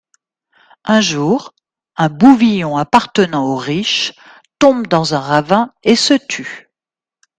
Un 0.83 0.99
jour, 0.99 1.53
un 1.95 2.09
bouvillon 2.09 2.75
appartenant 2.75 3.45
au 3.45 3.55
riche 3.55 4.13
tombe 4.57 4.87
dans 4.87 5.13
un 5.13 5.19
ravin 5.19 5.75
et 5.83 5.95
se 5.95 6.15
tue. 6.15 6.71